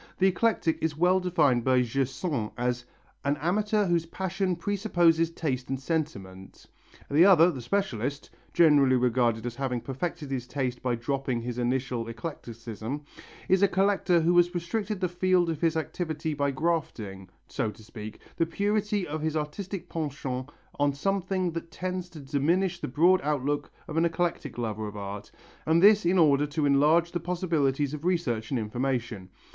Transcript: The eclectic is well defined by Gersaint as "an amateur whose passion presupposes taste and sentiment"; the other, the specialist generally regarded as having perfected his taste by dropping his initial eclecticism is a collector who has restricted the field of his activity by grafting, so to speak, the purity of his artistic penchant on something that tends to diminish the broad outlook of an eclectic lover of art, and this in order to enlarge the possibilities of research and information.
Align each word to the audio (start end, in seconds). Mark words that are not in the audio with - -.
The 0.17 0.25
eclectic 0.29 0.79
is 0.81 0.97
well 0.97 1.19
defined 1.19 1.63
by 1.63 1.81
Gersaint 1.83 2.53
as 2.57 2.85
"an 3.23 3.37
amateur 3.37 3.85
whose 3.85 4.07
passion 4.07 4.55
presupposes 4.55 5.29
taste 5.29 5.69
and 5.69 5.79
sentiment"; 5.79 6.65
the 7.11 7.23
other, 7.23 7.51
the 7.51 7.61
specialist 7.61 8.31
generally 8.51 8.95
regarded 8.95 9.45
as 9.45 9.55
having 9.57 9.79
perfected 9.79 10.31
his 10.31 10.47
taste 10.47 10.81
by 10.81 10.95
dropping 10.95 11.39
his 11.41 11.59
initial 11.59 12.07
eclecticism 12.07 13.03
is 13.47 13.61
a 13.61 13.67
collector 13.67 14.21
who 14.21 14.35
has 14.37 14.55
restricted 14.55 14.99
the 15.01 15.07
field 15.07 15.51
of 15.51 15.61
his 15.61 15.77
activity 15.77 16.33
by 16.33 16.49
grafting, 16.49 17.29
so 17.47 17.69
to 17.69 17.83
speak, 17.83 18.19
the 18.37 18.45
purity 18.47 19.05
of 19.07 19.21
his 19.21 19.37
artistic 19.37 19.87
penchant 19.87 20.49
on 20.79 20.93
something 20.93 21.51
that 21.51 21.69
tends 21.69 22.09
to 22.09 22.19
diminish 22.19 22.79
the 22.79 22.87
broad 22.87 23.21
outlook 23.21 23.69
of 23.87 23.97
an 23.97 24.05
eclectic 24.05 24.57
lover 24.57 24.87
of 24.87 24.97
art, 24.97 25.29
and 25.67 25.79
this 25.79 26.07
in 26.07 26.17
order 26.17 26.47
to 26.47 26.65
enlarge 26.65 27.11
the 27.11 27.19
possibilities 27.19 27.93
of 27.93 28.03
research 28.03 28.49
and 28.49 28.59
information. 28.59 29.29